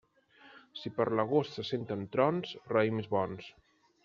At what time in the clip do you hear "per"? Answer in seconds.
0.99-1.05